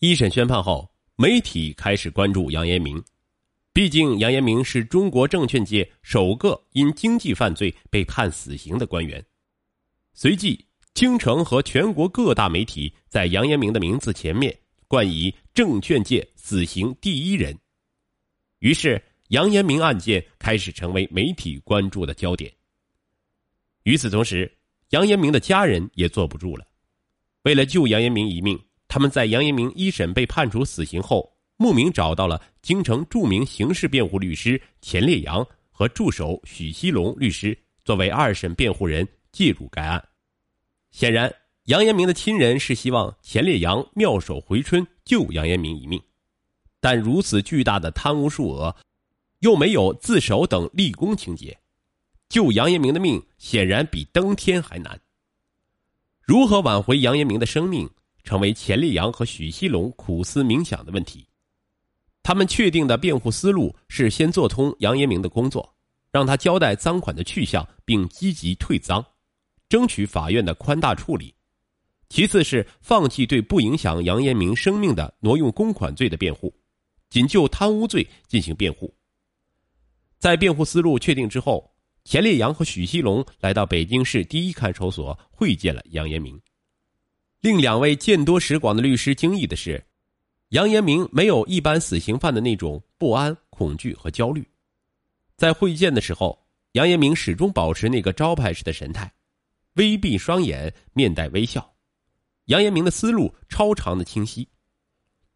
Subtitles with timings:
[0.00, 3.04] 一审宣判后，媒体开始关注杨延明，
[3.70, 9.22] 毕竟杨延明是中国证券界首个因经济犯罪被判死刑的官员。
[10.14, 14.58] 随即，京城和全国各大媒体在杨延明的名字前面
[14.88, 17.54] 冠以“证券界死刑第一人”，
[18.60, 22.50] 于是杨延明案件开始成为媒体关注的焦点。
[23.82, 24.50] 与此同时，
[24.88, 26.66] 杨延明的家人也坐不住了。
[27.42, 28.58] 为了救杨延明一命，
[28.90, 40.04] 他们在杨延明一审被判处死刑后，慕名找到了京城著名刑事辩护律师钱烈阳和助手许锡龙律师作为二审辩护人介入该案。
[40.90, 41.32] 显然，
[41.66, 46.02] 杨延明的亲人是希望钱烈阳妙手回春，救杨延明一命。
[46.80, 48.74] 但如此巨大的贪污数额，
[49.38, 51.56] 又没有自首等立功情节。
[52.28, 55.00] 救杨延明的命显然比登天还难。
[56.22, 57.88] 如何挽回杨延明的生命，
[58.24, 61.26] 成为钱立阳和许锡龙苦思冥想的问题。
[62.22, 65.74] 他们确定的辩护思路是先做通杨延明的工作，
[66.12, 69.04] 让他交代赃款的去向，并积极退赃，
[69.68, 71.34] 争取法院的宽大处理；
[72.08, 76.54] 其次是放弃对不影响杨延明生命的挪用公款罪的辩护，
[77.08, 78.94] 仅就贪污罪进行辩护。
[80.18, 81.68] 在辩护思路确定之后。
[82.02, 86.40] 钱烈阳和许锡龙来到北京市第一看守所会见了杨延明。
[87.40, 89.82] 令两位见多识广的律师惊异的是，
[90.50, 94.46] 杨延明没有一般死刑犯的那种不安、恐惧和焦虑。
[95.36, 96.38] 在会见的时候，
[96.72, 99.10] 杨延明始终保持那个招牌式的神态，
[99.74, 101.74] 微闭双眼，面带微笑。
[102.46, 104.46] 杨延明的思路超常的清晰，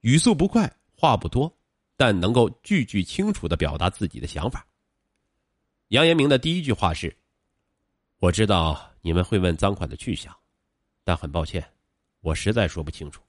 [0.03, 1.51] 语速不快，话不多，
[1.97, 4.67] 但能够句句清楚的表达自己的想法。
[5.89, 7.17] 杨延明的第一句话是
[8.21, 10.35] ：“我知道你们会问赃款的去向，
[11.03, 11.65] 但很抱歉，
[12.25, 13.21] 我实在说不清楚。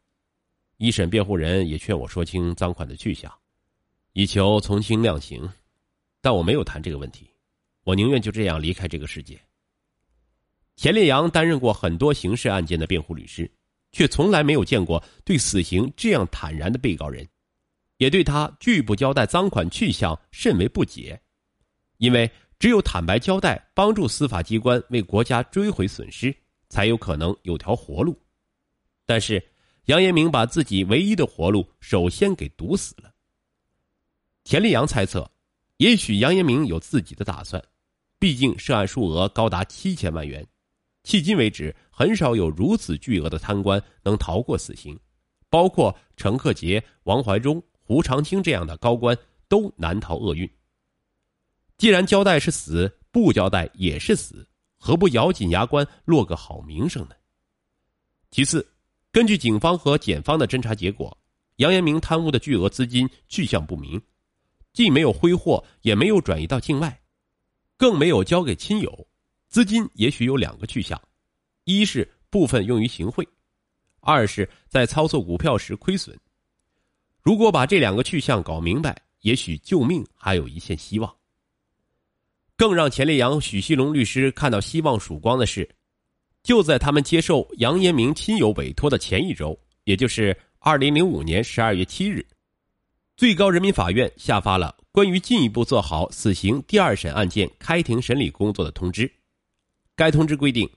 [0.77, 3.29] 一审辩护人也劝我说清赃款的去向，
[4.13, 5.47] 以求从轻量刑，
[6.21, 7.29] 但我没有谈这个问题。
[7.83, 9.38] 我宁愿就这样离开这个世界。”
[10.78, 13.51] 钱烈阳担任过很多刑事案件的辩护律师，
[13.91, 17.27] 却从来没有见过对死刑这样坦然的被告人，
[17.97, 21.22] 也对他拒不交代赃款去向甚为不解，
[21.97, 22.31] 因为。
[22.57, 26.33] 只有坦白交代，帮助司法机关为国家追回损失，
[26.69, 28.17] 才有可能有条活路。
[29.05, 29.43] 但是，
[29.85, 33.13] 杨延明把自己唯一的活路首先给堵死了。
[34.43, 35.29] 钱立阳猜测，
[35.77, 37.63] 也许杨延明有自己的打算，
[38.17, 40.45] 毕竟涉案数额高达七千万元，
[41.03, 44.99] 迄今为止很少有如此巨额的贪官能逃过死刑，
[45.49, 49.15] 包括陈克杰、王怀忠、胡长清这样的高官
[49.47, 50.49] 都难逃厄运。
[51.77, 57.15] 既然交代是死，不交代也是死，何不咬紧牙关落个好名声呢？
[58.31, 58.67] 其次，
[59.15, 61.17] 根据警方和检方的侦查结果，
[61.55, 64.01] 杨延明贪污的巨额资金去向不明，
[64.73, 66.99] 既没有挥霍，也没有转移到境外，
[67.77, 69.07] 更没有交给亲友。
[69.47, 71.01] 资金也许有两个去向：
[71.63, 73.25] 一是部分用于行贿，
[74.01, 76.19] 二是在操作股票时亏损。
[77.21, 81.15] 如果把这两个去向搞明白，也许救命还有一线希望。
[82.57, 85.69] 更让钱烈阳、许锡龙律师看到希望曙光的是，
[86.45, 92.23] 就在他们接受杨延明亲友委托的前一周，也就是二零零五年十二月七日，
[93.17, 99.11] 最高人民法院下发了关于进一步做好死刑第二审案件开庭审理工作的通知。
[99.95, 100.69] 该通知规定，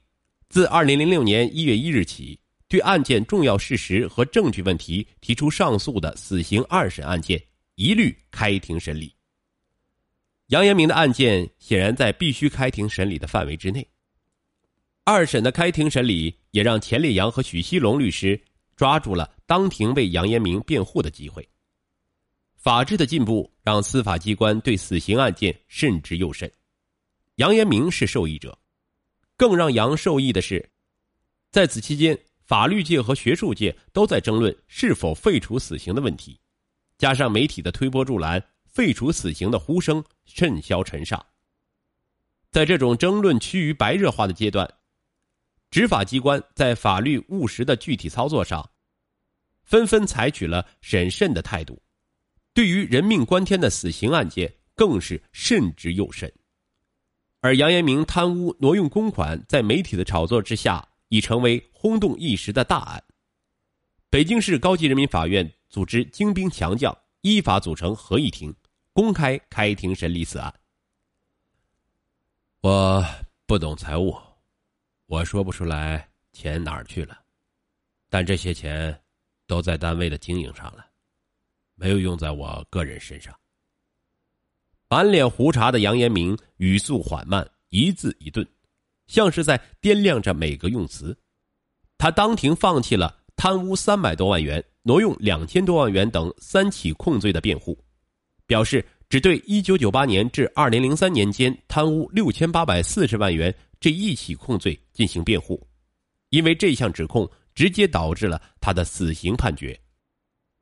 [0.49, 7.39] 自二零零六年一月一日起，对案件重要事实和证据问题提出上诉的死刑二审案件，
[7.75, 9.15] 一律开庭审理。
[10.47, 13.87] 杨延明的案件显然在必须开庭审理的范围之内。
[15.11, 18.39] 二审的开庭审理也让钱立阳和许锡龙律师
[18.77, 21.49] 抓住了当庭为杨延明辩护的机会。
[22.57, 26.53] 法治的进步让司法机关对死刑案件慎之又慎。
[27.37, 28.59] 杨延明是受益者，
[29.35, 30.69] 更让杨受益的是，
[31.51, 32.15] 在此期间，
[32.45, 36.38] 法律界和学术界都在争论是否废除死刑的问题，
[36.99, 38.44] 加上媒体的推波助澜。
[38.67, 41.25] 废除死刑的呼声甚嚣尘上。
[42.50, 44.71] 在这种争论趋于白热化的阶段，
[45.70, 48.69] 执法机关在法律务实的具体操作上，
[49.62, 51.81] 纷纷采取了审慎的态度。
[52.55, 56.32] 对于人命关天的死刑案件，更是慎之又慎。
[57.41, 63.03] 而杨延明贪污挪用公款，在媒体的炒作之下，已成为轰动一时的大案。
[64.11, 68.55] 北京市高级人民法院组织精兵强将，依法组成合议庭。
[68.93, 70.53] 公开开庭审理此案。
[72.62, 73.05] 我
[73.47, 74.12] 不懂财务，
[75.08, 77.19] 我说不出来钱哪儿去了，
[78.10, 78.94] 但这些钱
[79.46, 80.84] 都在单位的经营上了，
[81.76, 83.34] 没有用在我个人身上。
[84.87, 88.46] 满脸胡茬的杨延明语速缓慢，一字一顿，
[89.06, 91.16] 像是在掂量着每个用词。
[91.96, 97.82] 他当庭放弃了贪污三百多万元、挪用两千多万元等三起控罪的辩护，
[98.44, 105.67] 表示只对一九九八年至二零零三年间贪污六千八百四十万元这一起控罪进行辩护，
[106.31, 109.79] 因为这项指控直接导致了他的死刑判决。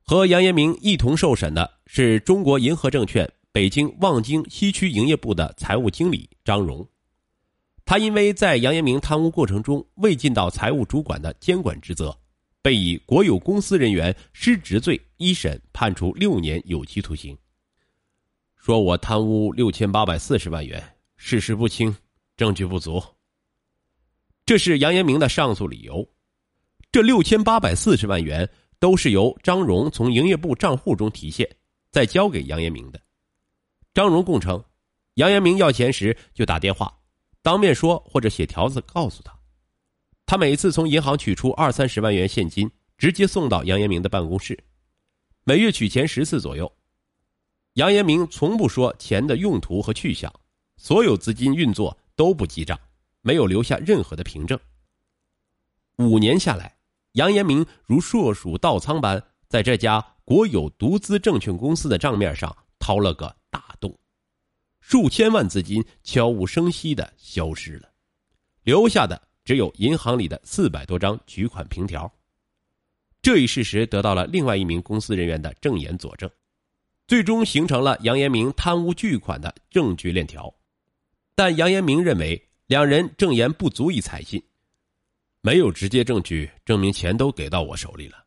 [0.02, 3.30] 和杨延明一同受审的是中国银河证券。
[3.52, 6.86] 北京望京西区营业部的财务经理张荣，
[7.86, 12.14] 他因为在杨延明贪污过程中未尽到财务主管的监管职责，
[12.60, 17.34] 被以国有公司人员失职罪一审判处六年有期徒刑。
[18.56, 21.96] 说我贪污六千八百四十万元，事实不清，
[22.36, 23.02] 证据不足。
[24.44, 26.06] 这是杨延明的上诉理由。
[26.92, 28.48] 这六千八百四十万元
[28.78, 31.48] 都是由张荣从营业部账户中提现，
[31.90, 33.00] 再交给杨延明的。
[33.92, 34.62] 张荣供称，
[35.14, 36.96] 杨延明要钱时就打电话，
[37.42, 39.36] 当面说或者写条子告诉他。
[40.26, 44.58] 他每次从银行取出二三十万元现金，直接送到杨延明的办公室，
[45.44, 46.70] 每月取钱十次左右。
[47.74, 50.32] 杨延明从不说钱的用途和去向，
[50.76, 52.80] 所有资金运作都不记账，
[53.20, 54.58] 没有留下任何的凭证。
[55.98, 56.76] 五年下来，
[57.12, 63.36] 杨延明如硕鼠倒仓般在这家国有独资证券公司的账面上掏了个。
[63.48, 63.98] 大洞，
[64.80, 67.90] 数千万资金悄无声息的消失了，
[68.64, 72.12] 留下的只有银行里的四百多张取款凭条。
[73.22, 76.30] 这一事实得到了另外一名公司人员的证言佐证，
[77.08, 80.54] 最终形成了杨延明贪污巨款的证据链条。
[81.36, 84.42] 但杨延明认为两人证言不足以采信，
[85.42, 88.24] 没有直接证据证明钱都给到我手里了。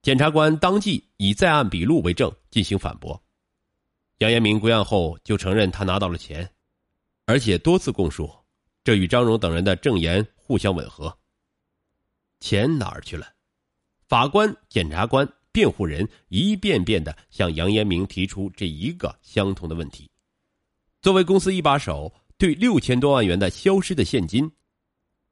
[0.00, 3.22] 检察官当即以在案笔录为证进行反驳。
[4.18, 6.50] 杨延明归案后就承认他拿到了钱，
[7.26, 8.34] 而且多次供述，
[8.82, 11.14] 这与张荣等人的证言互相吻合。
[12.40, 13.28] 钱哪儿去了？
[14.06, 20.10] 法官、检察官、辩护人一遍遍的向杨延明提出这一个相同的问题。
[21.00, 24.50] 作为公司一把手，对六千多万元的消失的现金，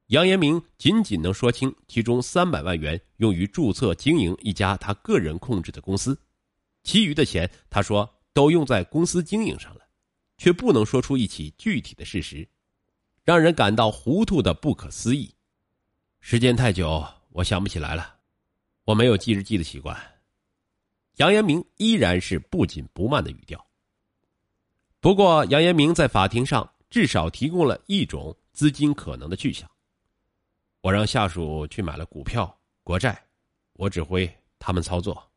[0.07, 6.19] 杨延明仅仅能说清其中三百万元用于注册经营一家他个人控制的公司，
[6.83, 8.13] 其余的钱，他说。
[8.33, 9.81] 都用在公司经营上了，
[10.37, 12.47] 却不能说出一起具体的事实，
[13.23, 15.33] 让人感到糊涂的不可思议。
[16.19, 18.17] 时间太久，我想不起来了，
[18.83, 19.99] 我没有记日记的习惯。
[21.15, 23.66] 杨延明依然是不紧不慢的语调。
[25.07, 29.65] 不过，杨延明在法庭上至少提供了一种资金可能的去向。
[30.81, 33.17] 我让下属去买了股票、国债，
[33.75, 35.31] 我指挥他们操作。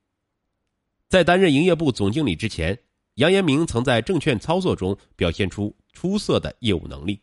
[1.09, 2.77] 在担任营业部总经理之前。
[3.15, 7.23] 杨延明曾在证券操作中表现出出色的业务能力，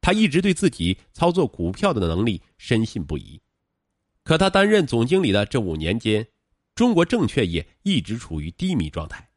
[0.00, 3.40] 他一直对自己操作股票的能力深信不疑。
[4.22, 6.24] 可他担任总经理的这五年间，
[6.76, 9.28] 中国证券业一直处于低迷状态。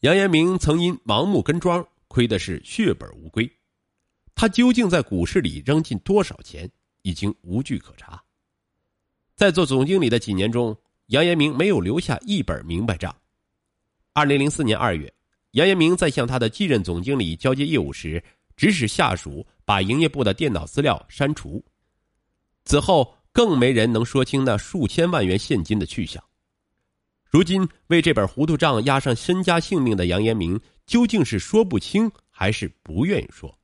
[0.00, 3.50] 杨延明曾因盲目跟庄，亏的是血本无归。
[4.34, 6.70] 他究竟在股市里扔进多少钱，
[7.00, 8.22] 已经无据可查。
[9.34, 10.76] 在做总经理的几年中，
[11.06, 13.14] 杨延明没有留下一本明白账。
[14.12, 15.12] 二零零四年二月，
[15.52, 18.22] 杨延明在向他的继任总经理交接业务时，
[18.54, 21.64] 指使下属把营业部的电脑资料删除。
[22.66, 26.22] 此后，更没人能说清那数千万元现金的去向。
[27.28, 33.58] 如今，为这本糊涂账押上身家性命的杨延明，究竟是说不清，还是不愿意说？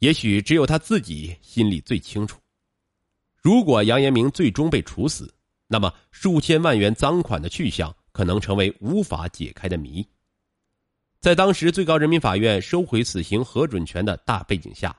[0.00, 2.40] 也许只有他自己心里最清楚。
[3.42, 5.32] 如果杨延明最终被处死，
[5.66, 7.94] 那么数千万元赃款的去向。
[8.12, 10.04] 可能成为无法解开的谜。
[11.20, 14.94] 在当时最高人民法院收回死刑核准权的大背景下，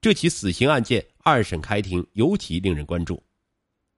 [0.00, 3.22] 这起死刑案件二审开庭尤其令人关注。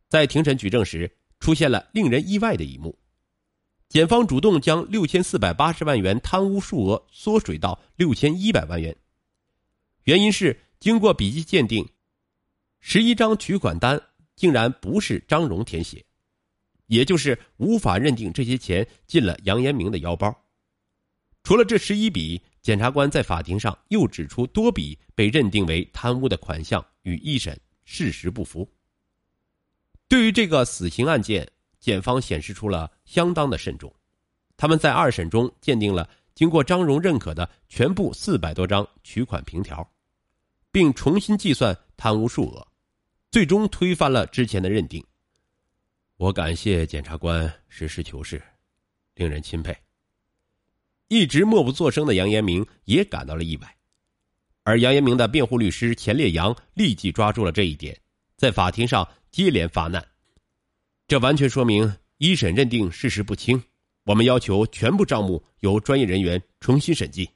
[0.07, 1.11] 在庭审举证时，
[1.41, 2.97] 出现了令人意外的一幕：
[3.93, 8.97] 检方主动将六千四百八十万元贪污数额缩水到六千一百万元。
[10.05, 11.87] 原因是经过笔迹鉴定，
[12.81, 14.01] 十一张取款单
[14.35, 16.03] 竟然不是张荣填写。
[16.87, 20.35] 也就是无法认定这些钱进了杨延明的腰包。
[21.43, 28.67] 除了这十一笔，检察官在法庭上又指出多笔被认定为贪污的款项与一审事实不符。
[30.09, 31.47] 对于这个死刑案件，
[31.79, 33.95] 检方显示出了相当的慎重。
[34.57, 39.87] 他们在二审中鉴定了经过张荣认可的全部四百多张取款凭条，
[40.71, 42.67] 并重新计算贪污数额，
[43.31, 45.05] 最终推翻了之前的认定。
[46.17, 48.43] 我感谢检察官实事求是，
[49.15, 49.77] 令人钦佩。
[51.09, 53.77] 一直默不作声的杨延明也感到了意外，
[54.63, 57.95] 而杨延明的辩护律师钱烈阳立即抓住了这一点，
[58.39, 60.03] 在法庭上接连发难。
[61.07, 63.61] 这完全说明一审认定事实不清，
[64.05, 67.29] 我们要求全部账目由专业人员重新审计。